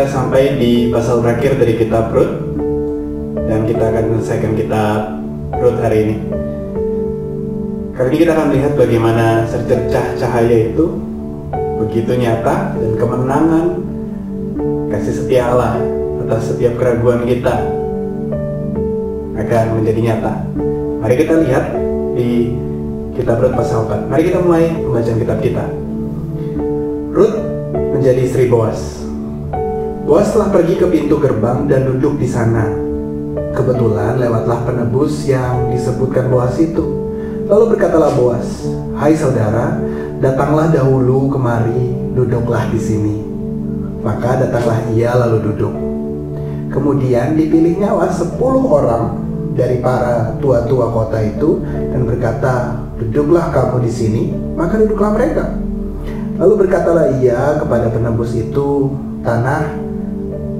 kita 0.00 0.16
sampai 0.16 0.56
di 0.56 0.88
pasal 0.88 1.20
terakhir 1.20 1.60
dari 1.60 1.76
kitab 1.76 2.08
Rut 2.08 2.56
dan 3.36 3.68
kita 3.68 3.84
akan 3.84 4.04
menyelesaikan 4.08 4.56
kitab 4.56 5.20
Rut 5.60 5.76
hari 5.76 6.08
ini. 6.08 6.16
Kali 7.92 8.08
ini 8.08 8.18
kita 8.24 8.32
akan 8.32 8.46
melihat 8.48 8.72
bagaimana 8.80 9.44
secercah 9.44 10.16
cahaya 10.16 10.72
itu 10.72 10.96
begitu 11.84 12.16
nyata 12.16 12.80
dan 12.80 12.92
kemenangan 12.96 13.66
kasih 14.88 15.20
setia 15.20 15.52
Allah 15.52 15.76
atas 16.24 16.48
setiap 16.48 16.80
keraguan 16.80 17.28
kita 17.28 17.60
akan 19.36 19.64
menjadi 19.84 20.00
nyata. 20.00 20.32
Mari 21.04 21.14
kita 21.20 21.44
lihat 21.44 21.76
di 22.16 22.56
kitab 23.20 23.44
Rut 23.44 23.52
pasal 23.52 23.84
4. 23.84 24.08
Mari 24.08 24.32
kita 24.32 24.40
mulai 24.40 24.64
pembacaan 24.80 25.20
kitab 25.20 25.38
kita. 25.44 25.64
Rut 27.12 27.36
menjadi 27.92 28.20
istri 28.24 28.48
Boas. 28.48 29.09
Boas 30.10 30.34
telah 30.34 30.50
pergi 30.50 30.74
ke 30.74 30.90
pintu 30.90 31.22
gerbang 31.22 31.70
dan 31.70 31.86
duduk 31.86 32.18
di 32.18 32.26
sana. 32.26 32.66
Kebetulan 33.54 34.18
lewatlah 34.18 34.66
penebus 34.66 35.22
yang 35.22 35.70
disebutkan 35.70 36.26
Boas 36.26 36.58
itu. 36.58 36.82
Lalu 37.46 37.78
berkatalah 37.78 38.18
Boas, 38.18 38.66
"Hai 38.98 39.14
saudara, 39.14 39.78
datanglah 40.18 40.66
dahulu 40.74 41.30
kemari, 41.30 41.94
duduklah 42.18 42.66
di 42.74 42.80
sini." 42.82 43.22
Maka 44.02 44.42
datanglah 44.42 44.82
ia 44.90 45.14
lalu 45.14 45.46
duduk. 45.46 45.74
Kemudian 46.74 47.38
dipilihnya 47.38 47.94
sepuluh 48.10 48.66
orang 48.66 49.14
dari 49.54 49.78
para 49.78 50.34
tua-tua 50.42 50.90
kota 50.90 51.22
itu 51.22 51.62
dan 51.62 52.02
berkata, 52.02 52.82
"Duduklah 52.98 53.54
kamu 53.54 53.86
di 53.86 53.92
sini." 53.94 54.22
Maka 54.58 54.74
duduklah 54.74 55.14
mereka. 55.14 55.54
Lalu 56.34 56.66
berkatalah 56.66 57.14
ia 57.22 57.62
kepada 57.62 57.86
penebus 57.94 58.34
itu, 58.34 58.90
"Tanah 59.22 59.79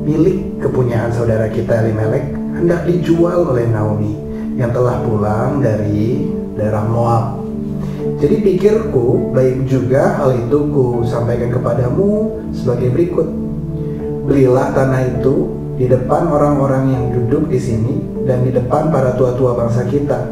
milik 0.05 0.61
kepunyaan 0.61 1.13
saudara 1.13 1.49
kita 1.53 1.85
Elimelek 1.85 2.25
hendak 2.57 2.89
dijual 2.89 3.45
oleh 3.53 3.69
Naomi 3.69 4.17
yang 4.57 4.73
telah 4.73 5.01
pulang 5.05 5.61
dari 5.61 6.29
daerah 6.57 6.85
Moab. 6.89 7.41
Jadi 8.21 8.37
pikirku 8.45 9.33
baik 9.33 9.69
juga 9.69 10.21
hal 10.21 10.37
itu 10.37 10.59
ku 10.73 11.05
sampaikan 11.05 11.53
kepadamu 11.53 12.41
sebagai 12.53 12.93
berikut. 12.93 13.29
Belilah 14.29 14.73
tanah 14.77 15.21
itu 15.21 15.53
di 15.81 15.89
depan 15.89 16.29
orang-orang 16.29 16.93
yang 16.93 17.05
duduk 17.17 17.49
di 17.49 17.57
sini 17.57 18.01
dan 18.29 18.45
di 18.45 18.53
depan 18.53 18.93
para 18.93 19.17
tua-tua 19.17 19.57
bangsa 19.57 19.89
kita. 19.89 20.29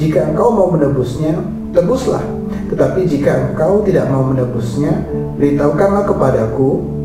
Jika 0.00 0.32
engkau 0.32 0.48
mau 0.54 0.68
menebusnya, 0.72 1.36
tebuslah. 1.76 2.24
Tetapi 2.72 3.04
jika 3.04 3.52
engkau 3.52 3.84
tidak 3.84 4.08
mau 4.08 4.24
menebusnya, 4.24 5.04
beritahukanlah 5.36 6.08
kepadaku 6.08 6.97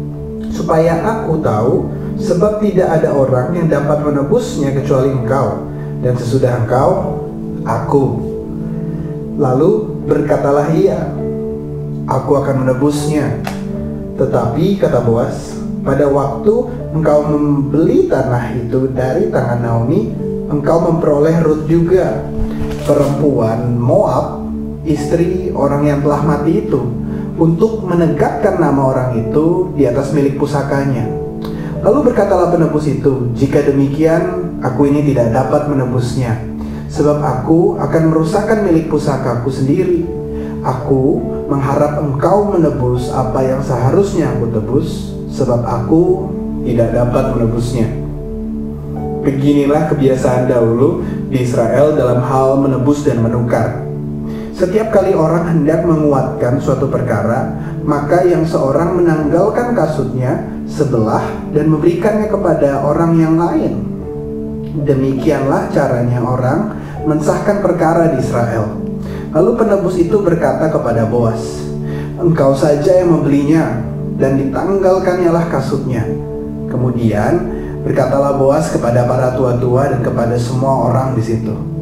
supaya 0.53 1.01
aku 1.01 1.41
tahu 1.41 1.89
sebab 2.21 2.61
tidak 2.61 3.01
ada 3.01 3.09
orang 3.11 3.57
yang 3.57 3.67
dapat 3.67 4.05
menebusnya 4.05 4.69
kecuali 4.71 5.09
engkau. 5.09 5.65
Dan 6.03 6.13
sesudah 6.19 6.61
engkau 6.61 6.89
aku. 7.63 8.05
Lalu 9.39 9.71
berkatalah 10.05 10.69
ia, 10.75 10.99
Aku 12.03 12.35
akan 12.35 12.67
menebusnya. 12.67 13.39
Tetapi 14.19 14.75
kata 14.75 14.99
Boas, 15.07 15.55
pada 15.87 16.03
waktu 16.11 16.51
engkau 16.91 17.19
membeli 17.31 18.11
tanah 18.11 18.59
itu 18.59 18.91
dari 18.91 19.31
tangan 19.31 19.63
Naomi, 19.63 20.11
engkau 20.51 20.83
memperoleh 20.83 21.39
Ruth 21.39 21.63
juga, 21.63 22.27
perempuan 22.83 23.79
Moab, 23.79 24.43
istri 24.83 25.55
orang 25.55 25.87
yang 25.87 25.99
telah 26.03 26.21
mati 26.27 26.67
itu, 26.67 26.83
untuk 27.39 27.85
menegakkan 27.85 28.61
nama 28.61 28.93
orang 28.93 29.09
itu 29.17 29.73
di 29.73 29.89
atas 29.89 30.13
milik 30.13 30.37
pusakanya. 30.37 31.09
Lalu 31.83 32.13
berkatalah 32.13 32.53
penebus 32.53 32.87
itu, 32.87 33.33
jika 33.35 33.65
demikian 33.65 34.55
aku 34.63 34.87
ini 34.87 35.03
tidak 35.11 35.35
dapat 35.35 35.67
menebusnya 35.67 36.53
sebab 36.93 37.17
aku 37.25 37.81
akan 37.81 38.13
merusakkan 38.13 38.61
milik 38.69 38.85
pusakaku 38.93 39.49
sendiri. 39.49 40.05
Aku 40.63 41.19
mengharap 41.51 41.99
engkau 41.99 42.53
menebus 42.55 43.11
apa 43.11 43.43
yang 43.43 43.59
seharusnya 43.59 44.31
aku 44.31 44.47
tebus, 44.53 45.11
sebab 45.33 45.59
aku 45.65 46.31
tidak 46.63 46.95
dapat 46.95 47.35
menebusnya. 47.35 47.89
Beginilah 49.27 49.91
kebiasaan 49.91 50.47
dahulu 50.47 51.03
di 51.27 51.43
Israel 51.43 51.99
dalam 51.99 52.23
hal 52.23 52.63
menebus 52.63 53.03
dan 53.03 53.19
menukar. 53.19 53.82
Setiap 54.53 54.93
kali 54.93 55.17
orang 55.17 55.49
hendak 55.49 55.81
menguatkan 55.81 56.61
suatu 56.61 56.85
perkara, 56.85 57.57
maka 57.81 58.21
yang 58.21 58.45
seorang 58.45 59.01
menanggalkan 59.01 59.73
kasutnya 59.73 60.45
sebelah 60.69 61.25
dan 61.57 61.73
memberikannya 61.73 62.29
kepada 62.29 62.85
orang 62.85 63.17
yang 63.17 63.33
lain. 63.33 63.81
Demikianlah 64.85 65.73
caranya 65.73 66.21
orang 66.21 66.77
mensahkan 67.01 67.65
perkara 67.65 68.13
di 68.13 68.21
Israel. 68.21 68.77
Lalu 69.33 69.57
penebus 69.57 69.97
itu 69.97 70.21
berkata 70.21 70.69
kepada 70.69 71.09
Boas, 71.09 71.41
Engkau 72.21 72.53
saja 72.53 73.01
yang 73.01 73.09
membelinya, 73.09 73.81
dan 74.21 74.37
ditanggalkannya 74.37 75.33
lah 75.33 75.49
kasutnya. 75.49 76.05
Kemudian 76.69 77.41
berkatalah 77.81 78.37
Boas 78.37 78.69
kepada 78.69 79.09
para 79.09 79.33
tua-tua 79.33 79.89
dan 79.97 80.05
kepada 80.05 80.37
semua 80.37 80.93
orang 80.93 81.17
di 81.17 81.25
situ. 81.25 81.72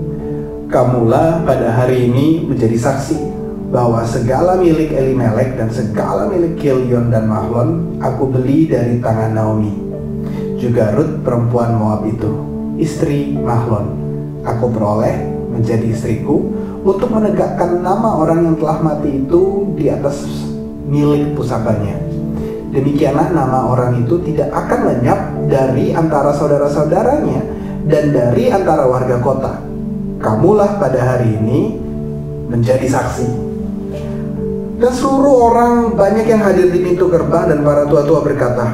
Kamulah 0.71 1.43
pada 1.43 1.67
hari 1.67 2.07
ini 2.07 2.47
menjadi 2.47 2.79
saksi 2.79 3.19
bahwa 3.75 4.07
segala 4.07 4.55
milik 4.55 4.95
Elimelek 4.95 5.59
dan 5.59 5.67
segala 5.67 6.31
milik 6.31 6.55
Kilion 6.55 7.11
dan 7.11 7.27
Mahlon 7.27 7.99
aku 7.99 8.31
beli 8.31 8.71
dari 8.71 9.03
tangan 9.03 9.35
Naomi. 9.35 9.75
Juga 10.55 10.95
Ruth 10.95 11.27
perempuan 11.27 11.75
Moab 11.75 12.07
itu, 12.07 12.31
istri 12.79 13.35
Mahlon 13.35 13.99
aku 14.47 14.71
peroleh 14.71 15.19
menjadi 15.51 15.91
istriku 15.91 16.39
untuk 16.87 17.11
menegakkan 17.11 17.83
nama 17.83 18.23
orang 18.23 18.47
yang 18.47 18.55
telah 18.55 18.79
mati 18.79 19.27
itu 19.27 19.75
di 19.75 19.91
atas 19.91 20.23
milik 20.87 21.35
pusakanya. 21.35 21.99
Demikianlah 22.71 23.27
nama 23.35 23.75
orang 23.75 24.07
itu 24.07 24.23
tidak 24.23 24.47
akan 24.55 24.87
lenyap 24.87 25.19
dari 25.51 25.91
antara 25.91 26.31
saudara-saudaranya 26.31 27.43
dan 27.91 28.15
dari 28.15 28.47
antara 28.47 28.87
warga 28.87 29.19
kota. 29.19 29.70
Kamulah 30.21 30.77
pada 30.77 31.01
hari 31.01 31.33
ini 31.33 31.81
menjadi 32.45 32.85
saksi. 32.85 33.27
Dan 34.77 34.93
seluruh 34.93 35.49
orang 35.49 35.97
banyak 35.97 36.29
yang 36.29 36.41
hadir 36.45 36.69
di 36.69 36.77
pintu 36.81 37.09
gerbang 37.09 37.49
dan 37.49 37.65
para 37.65 37.89
tua-tua 37.89 38.21
berkata, 38.21 38.69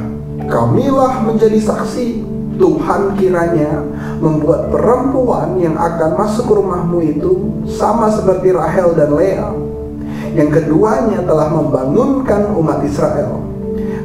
Kamilah 0.48 1.24
menjadi 1.24 1.60
saksi 1.60 2.24
Tuhan 2.60 3.16
kiranya 3.16 3.80
membuat 4.20 4.72
perempuan 4.74 5.56
yang 5.60 5.80
akan 5.80 6.20
masuk 6.20 6.52
ke 6.52 6.54
rumahmu 6.60 7.00
itu 7.00 7.32
sama 7.68 8.12
seperti 8.12 8.52
Rahel 8.52 8.92
dan 8.98 9.16
Lea 9.16 9.48
yang 10.36 10.50
keduanya 10.52 11.24
telah 11.24 11.48
membangunkan 11.48 12.52
umat 12.60 12.84
Israel. 12.84 13.40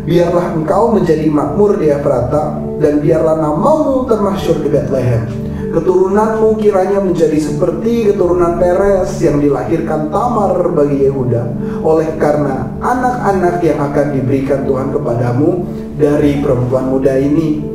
Biarlah 0.07 0.55
engkau 0.55 0.95
menjadi 0.95 1.27
makmur 1.27 1.79
di 1.79 1.91
Efrata 1.91 2.59
dan 2.79 3.03
biarlah 3.03 3.39
namamu 3.39 4.07
termasyur 4.07 4.63
di 4.63 4.69
Bethlehem. 4.71 5.42
Keturunanmu 5.73 6.61
kiranya 6.61 7.01
menjadi 7.01 7.41
seperti 7.41 8.13
keturunan 8.13 8.61
Peres 8.61 9.17
yang 9.25 9.41
dilahirkan 9.41 10.13
Tamar 10.13 10.53
bagi 10.77 11.09
Yehuda. 11.09 11.43
Oleh 11.81 12.13
karena 12.21 12.69
anak-anak 12.85 13.65
yang 13.65 13.81
akan 13.81 14.07
diberikan 14.13 14.69
Tuhan 14.69 14.93
kepadamu 14.93 15.65
dari 15.97 16.45
perempuan 16.45 16.93
muda 16.93 17.17
ini 17.17 17.73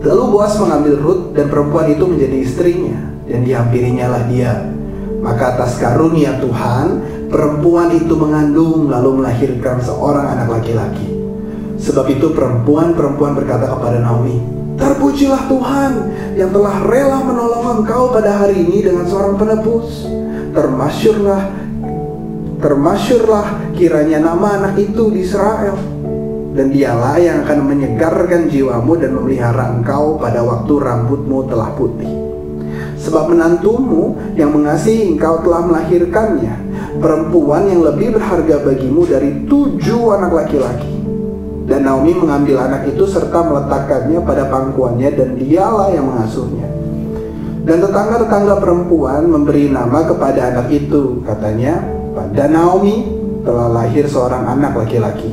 Lalu 0.00 0.24
Boas 0.32 0.56
mengambil 0.56 0.96
Ruth 0.96 1.24
dan 1.36 1.52
perempuan 1.52 1.92
itu 1.92 2.08
menjadi 2.08 2.36
istrinya 2.40 2.96
dan 3.28 3.44
dihampirinya 3.44 4.08
lah 4.08 4.24
dia. 4.32 4.56
Maka 5.20 5.60
atas 5.60 5.76
karunia 5.76 6.40
Tuhan, 6.40 7.04
perempuan 7.28 7.92
itu 7.92 8.16
mengandung 8.16 8.88
lalu 8.88 9.20
melahirkan 9.20 9.76
seorang 9.84 10.24
anak 10.24 10.48
laki-laki. 10.48 11.04
Sebab 11.76 12.08
itu 12.16 12.32
perempuan-perempuan 12.32 13.36
berkata 13.36 13.68
kepada 13.76 14.00
Naomi, 14.00 14.40
Terpujilah 15.00 15.48
Tuhan 15.48 15.92
yang 16.36 16.52
telah 16.52 16.84
rela 16.84 17.24
menolong 17.24 17.80
engkau 17.80 18.12
pada 18.12 18.36
hari 18.36 18.68
ini 18.68 18.84
dengan 18.84 19.08
seorang 19.08 19.40
penebus. 19.40 20.04
Termasyurlah, 20.52 21.42
termasyurlah 22.60 23.72
kiranya 23.80 24.20
nama 24.20 24.60
anak 24.60 24.76
itu 24.76 25.08
di 25.08 25.24
Israel 25.24 25.72
dan 26.52 26.68
dialah 26.68 27.16
yang 27.16 27.48
akan 27.48 27.58
menyegarkan 27.64 28.52
jiwamu 28.52 28.92
dan 29.00 29.16
memelihara 29.16 29.72
engkau 29.72 30.20
pada 30.20 30.44
waktu 30.44 30.68
rambutmu 30.68 31.48
telah 31.48 31.72
putih. 31.80 32.12
Sebab 33.00 33.32
menantumu 33.32 34.20
yang 34.36 34.52
mengasihi 34.52 35.16
engkau 35.16 35.40
telah 35.40 35.64
melahirkannya, 35.64 36.54
perempuan 37.00 37.72
yang 37.72 37.88
lebih 37.88 38.20
berharga 38.20 38.68
bagimu 38.68 39.08
dari 39.08 39.48
tujuh 39.48 40.12
anak 40.12 40.44
laki-laki. 40.44 40.99
Dan 41.70 41.86
Naomi 41.86 42.18
mengambil 42.18 42.66
anak 42.66 42.90
itu 42.90 43.06
serta 43.06 43.46
meletakkannya 43.46 44.18
pada 44.26 44.50
pangkuannya 44.50 45.10
dan 45.14 45.38
dialah 45.38 45.94
yang 45.94 46.10
mengasuhnya. 46.10 46.66
Dan 47.62 47.78
tetangga-tetangga 47.78 48.58
perempuan 48.58 49.30
memberi 49.30 49.70
nama 49.70 50.02
kepada 50.02 50.50
anak 50.50 50.66
itu, 50.74 51.22
katanya, 51.22 51.78
pada 52.10 52.50
Naomi 52.50 53.06
telah 53.46 53.70
lahir 53.70 54.10
seorang 54.10 54.50
anak 54.50 54.82
laki-laki. 54.82 55.30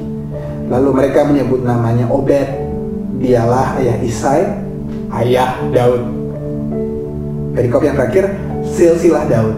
Lalu 0.69 0.89
mereka 0.93 1.25
menyebut 1.25 1.65
namanya 1.65 2.05
Obed. 2.11 2.69
dialah 3.17 3.81
ayah 3.81 3.97
Isai, 4.05 4.45
ayah 5.25 5.57
Daud. 5.73 6.05
Perikop 7.57 7.81
yang 7.81 7.97
terakhir, 7.97 8.29
silsilah 8.61 9.25
Daud. 9.25 9.57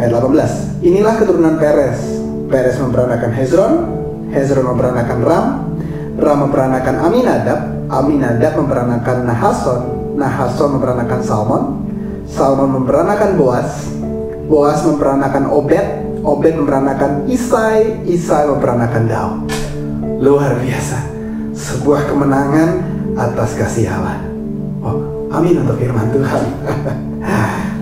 Ayat 0.00 0.16
18. 0.16 0.80
Inilah 0.80 1.20
keturunan 1.20 1.60
Peres. 1.60 2.00
Peres 2.48 2.80
memperanakan 2.80 3.30
Hezron, 3.36 3.74
Hezron 4.28 4.76
memperanakan 4.76 5.18
Ram, 5.24 5.46
Ram 6.20 6.38
memperanakan 6.48 6.94
Aminadab, 7.00 7.60
Aminadab 7.88 8.52
memperanakan 8.60 9.18
Nahason, 9.24 9.80
Nahason 10.20 10.68
memperanakan 10.76 11.20
Salmon, 11.24 11.62
Salmon 12.28 12.82
memperanakan 12.82 13.40
Boas, 13.40 13.88
Boas 14.44 14.84
memperanakan 14.84 15.48
Obed, 15.48 15.86
Obed 16.20 16.54
memperanakan 16.60 17.24
Isai, 17.30 18.04
Isai 18.04 18.44
memperanakan 18.50 19.02
Daud. 19.08 19.38
Luar 20.18 20.58
biasa, 20.60 20.98
sebuah 21.54 22.10
kemenangan 22.10 22.70
atas 23.16 23.54
kasih 23.56 23.88
Allah. 23.88 24.18
Oh, 24.84 25.30
amin 25.32 25.62
untuk 25.64 25.80
firman 25.80 26.10
Tuhan. 26.12 26.42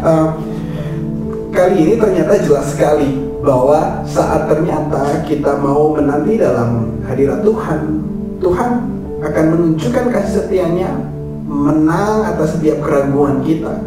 uh, 0.04 0.28
kali 1.56 1.76
ini 1.82 1.94
ternyata 1.96 2.36
jelas 2.38 2.76
sekali 2.76 3.25
bahwa 3.44 4.00
saat 4.08 4.48
ternyata 4.48 5.24
kita 5.28 5.60
mau 5.60 5.92
menanti 5.92 6.40
dalam 6.40 7.00
hadirat 7.04 7.44
Tuhan, 7.44 7.80
Tuhan 8.40 8.70
akan 9.20 9.44
menunjukkan 9.56 10.06
kasih 10.12 10.32
setianya 10.44 10.90
menang 11.46 12.26
atas 12.26 12.56
setiap 12.58 12.82
keraguan 12.82 13.40
kita. 13.44 13.80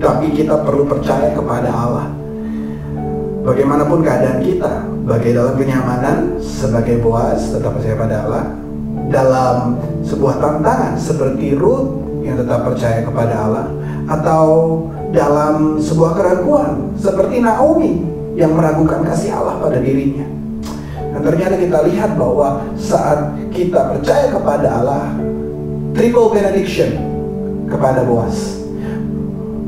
Tapi 0.00 0.32
kita 0.32 0.64
perlu 0.64 0.88
percaya 0.88 1.32
kepada 1.32 1.70
Allah. 1.70 2.08
Bagaimanapun 3.44 4.00
keadaan 4.00 4.40
kita, 4.40 4.88
bagai 5.04 5.36
dalam 5.36 5.54
kenyamanan, 5.60 6.40
sebagai 6.40 7.04
boas 7.04 7.52
tetap 7.52 7.76
percaya 7.76 7.96
pada 8.00 8.16
Allah. 8.24 8.44
Dalam 9.12 9.56
sebuah 10.00 10.40
tantangan 10.40 10.96
seperti 10.96 11.52
Ruth 11.52 12.00
yang 12.24 12.40
tetap 12.40 12.64
percaya 12.64 13.04
kepada 13.04 13.34
Allah, 13.36 13.66
atau 14.08 14.44
dalam 15.12 15.76
sebuah 15.76 16.16
keraguan 16.16 16.96
seperti 16.96 17.44
Naomi 17.44 18.13
yang 18.34 18.54
meragukan 18.54 19.06
kasih 19.06 19.34
Allah 19.34 19.58
pada 19.62 19.78
dirinya. 19.78 20.26
Dan 21.14 21.20
ternyata 21.22 21.54
kita 21.54 21.78
lihat 21.86 22.18
bahwa 22.18 22.66
saat 22.74 23.38
kita 23.54 23.94
percaya 23.94 24.34
kepada 24.34 24.66
Allah, 24.82 25.14
triple 25.94 26.34
benediction 26.34 26.90
kepada 27.70 28.02
Boas 28.02 28.58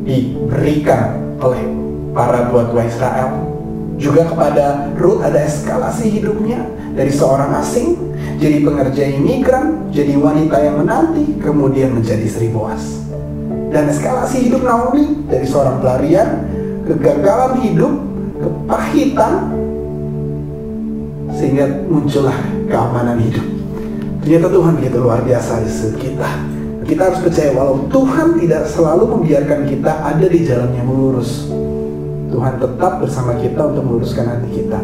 diberikan 0.03 1.19
oleh 1.39 1.63
para 2.11 2.51
tua-tua 2.51 2.83
Israel. 2.87 3.47
Juga 3.97 4.29
kepada 4.29 4.93
Ruth 4.99 5.25
ada 5.25 5.41
eskalasi 5.41 6.21
hidupnya 6.21 6.61
dari 6.93 7.09
seorang 7.09 7.49
asing 7.65 7.97
jadi 8.37 8.61
pengerja 8.61 9.05
imigran, 9.17 9.89
jadi 9.89 10.13
wanita 10.21 10.57
yang 10.61 10.77
menanti, 10.85 11.41
kemudian 11.41 11.97
menjadi 11.97 12.21
istri 12.21 12.53
Boas. 12.53 13.01
Dan 13.73 13.89
eskalasi 13.89 14.49
hidup 14.49 14.61
Naomi 14.61 15.25
dari 15.25 15.49
seorang 15.49 15.81
pelarian, 15.81 16.45
kegagalan 16.85 17.65
hidup, 17.65 17.93
kepahitan, 18.41 19.33
sehingga 21.37 21.69
muncullah 21.87 22.37
keamanan 22.71 23.21
hidup. 23.21 23.47
Ternyata 24.25 24.49
Tuhan 24.51 24.73
begitu 24.83 24.99
luar 24.99 25.21
biasa 25.23 25.63
di 25.63 25.71
kita. 26.03 26.31
Kita 26.87 27.03
harus 27.11 27.19
percaya 27.23 27.51
walau 27.51 27.83
Tuhan 27.91 28.39
tidak 28.39 28.63
selalu 28.71 29.05
membiarkan 29.19 29.67
kita 29.67 29.93
ada 30.07 30.27
di 30.27 30.41
jalan 30.47 30.71
yang 30.75 30.87
lurus. 30.87 31.51
Tuhan 32.31 32.59
tetap 32.59 33.03
bersama 33.03 33.35
kita 33.39 33.75
untuk 33.75 33.83
meluruskan 33.87 34.27
hati 34.27 34.63
kita. 34.63 34.81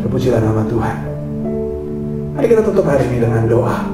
Terpujilah 0.00 0.40
nama 0.40 0.64
Tuhan. 0.68 0.96
Mari 2.36 2.46
kita 2.48 2.62
tutup 2.64 2.88
hari 2.88 3.08
ini 3.12 3.24
dengan 3.24 3.44
doa. 3.44 3.88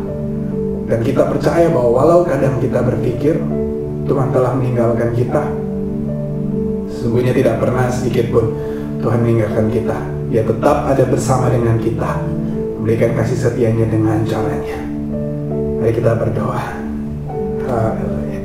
Dan 0.86 1.02
kita 1.02 1.26
percaya 1.26 1.66
bahwa 1.66 1.90
walau 2.02 2.20
kadang 2.22 2.62
kita 2.62 2.78
berpikir 2.78 3.34
Tuhan 4.06 4.30
telah 4.30 4.54
meninggalkan 4.54 5.10
kita, 5.18 5.42
sesungguhnya 7.06 7.38
tidak 7.38 7.62
pernah 7.62 7.86
sedikit 7.86 8.34
pun 8.34 8.50
Tuhan 8.98 9.22
meninggalkan 9.22 9.70
kita. 9.70 9.94
Dia 10.26 10.42
tetap 10.42 10.90
ada 10.90 11.06
bersama 11.06 11.46
dengan 11.46 11.78
kita, 11.78 12.18
memberikan 12.82 13.14
kasih 13.14 13.46
setianya 13.46 13.86
dengan 13.86 14.26
caranya. 14.26 14.74
Mari 15.78 15.94
kita 15.94 16.18
berdoa. 16.18 16.82
Haleluya. 17.62 18.42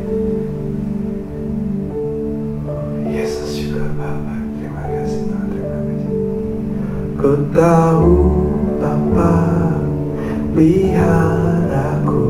Yesus 3.09 3.65
juga 3.65 3.81
Bapa, 3.97 4.35
terima 4.61 4.83
kasih 4.93 5.19
Tuhan, 5.25 5.45
terima 5.49 5.77
kasih. 5.81 6.13
Ku 7.17 7.31
tahu 7.49 8.13
Bapa 8.77 9.33
lihat 10.53 11.65
aku, 11.97 12.29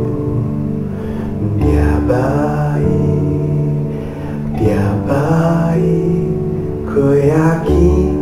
Dia 1.59 1.99
baik, 2.07 2.50
Yakin 7.21 8.17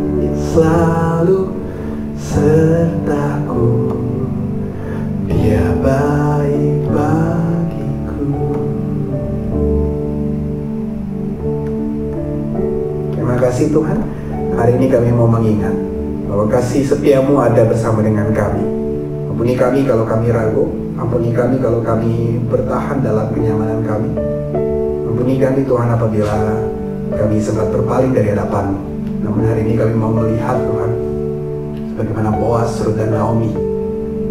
selalu 0.52 1.56
sertaku. 2.20 3.96
Dia 5.24 5.72
baik 5.80 6.84
bagiku. 6.92 8.28
Terima 13.16 13.36
kasih 13.40 13.72
Tuhan. 13.72 14.04
Hari 14.60 14.76
ini 14.76 14.92
kami 14.92 15.08
mau 15.16 15.24
mengingat 15.24 15.72
bahwa 16.28 16.44
kasih 16.52 16.84
setiamu 16.84 17.40
ada 17.40 17.64
bersama 17.64 18.04
dengan 18.04 18.28
kami. 18.36 18.68
Ampuni 19.32 19.56
kami 19.56 19.88
kalau 19.88 20.04
kami 20.04 20.28
ragu. 20.28 20.68
Ampuni 21.00 21.32
kami 21.32 21.56
kalau 21.56 21.80
kami 21.80 22.36
bertahan 22.52 23.00
dalam 23.00 23.32
kenyamanan 23.32 23.80
kami. 23.80 24.12
Ampuni 25.08 25.40
kami 25.40 25.64
Tuhan 25.64 25.88
apabila 25.88 26.36
kami 27.14 27.42
sempat 27.42 27.70
berpaling 27.74 28.14
dari 28.14 28.30
hadapanmu. 28.34 28.78
Namun 29.20 29.42
hari 29.44 29.66
ini 29.66 29.74
kami 29.76 29.94
mau 29.94 30.12
melihat 30.14 30.56
Tuhan 30.56 31.10
Bagaimana 32.00 32.32
Boas, 32.32 32.80
Ruth 32.80 32.96
dan 32.96 33.12
Naomi 33.12 33.52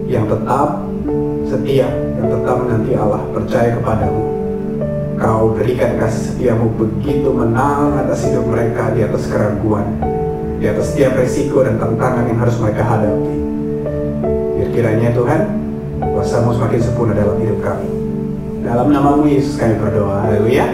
yang 0.09 0.25
tetap 0.25 0.81
setia, 1.45 1.85
yang 2.17 2.27
tetap 2.33 2.55
menanti 2.65 2.97
Allah, 2.97 3.21
percaya 3.29 3.77
kepadamu. 3.77 4.23
Kau 5.21 5.53
berikan 5.53 6.01
kasih 6.01 6.33
setiamu 6.33 6.65
begitu 6.73 7.29
menang 7.29 7.93
atas 7.93 8.25
hidup 8.25 8.49
mereka 8.49 8.89
di 8.97 9.05
atas 9.05 9.29
keraguan, 9.29 9.85
di 10.57 10.65
atas 10.65 10.95
setiap 10.95 11.13
resiko 11.13 11.61
dan 11.61 11.77
tantangan 11.77 12.25
yang 12.25 12.41
harus 12.41 12.57
mereka 12.57 12.81
hadapi. 12.81 13.35
Biar 14.57 14.69
kiranya 14.73 15.09
Tuhan, 15.13 15.41
kuasamu 16.01 16.57
semakin 16.57 16.81
sempurna 16.81 17.13
dalam 17.13 17.37
hidup 17.37 17.61
kami. 17.61 17.89
Dalam 18.65 18.89
namamu 18.89 19.29
Yesus 19.29 19.61
kami 19.61 19.77
berdoa. 19.77 20.25
Haleluya. 20.25 20.73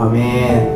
Amin. 0.00 0.75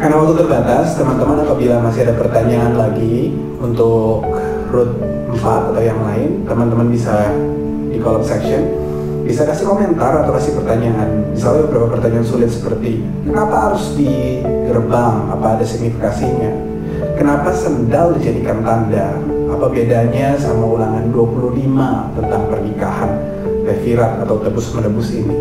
Karena 0.00 0.16
waktu 0.16 0.34
terbatas, 0.40 0.96
teman-teman 0.96 1.44
apabila 1.44 1.76
masih 1.84 2.08
ada 2.08 2.16
pertanyaan 2.16 2.72
lagi 2.72 3.36
untuk 3.60 4.24
root 4.72 4.96
4 5.36 5.76
atau 5.76 5.82
yang 5.84 6.00
lain, 6.00 6.40
teman-teman 6.48 6.88
bisa 6.88 7.36
di 7.92 8.00
kolom 8.00 8.24
section 8.24 8.80
bisa 9.28 9.44
kasih 9.46 9.68
komentar 9.68 10.24
atau 10.24 10.32
kasih 10.34 10.56
pertanyaan. 10.56 11.30
Misalnya 11.36 11.68
beberapa 11.68 12.00
pertanyaan 12.00 12.26
sulit 12.26 12.50
seperti 12.50 13.04
kenapa 13.28 13.70
harus 13.70 13.92
di 13.94 14.42
gerbang? 14.42 15.30
Apa 15.30 15.60
ada 15.60 15.64
signifikasinya? 15.68 16.50
Kenapa 17.14 17.52
sendal 17.52 18.16
dijadikan 18.16 18.64
tanda? 18.64 19.14
Apa 19.52 19.68
bedanya 19.68 20.34
sama 20.40 20.64
ulangan 20.64 21.12
25 21.12 22.16
tentang 22.16 22.42
pernikahan 22.48 23.10
Bevirat 23.68 24.24
atau 24.24 24.40
tebus 24.40 24.72
menebus 24.72 25.12
ini? 25.12 25.36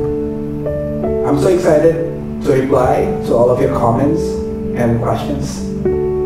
I'm 1.23 1.39
so 1.39 1.47
excited 1.47 2.11
to 2.43 2.49
reply 2.51 3.07
to 3.25 3.31
all 3.33 3.49
of 3.49 3.57
your 3.63 3.73
comments 3.73 4.38
and 4.79 4.98
questions. 5.03 5.67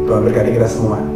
Tuhan 0.06 0.22
berkati 0.30 0.54
kita 0.54 0.70
semua. 0.70 1.13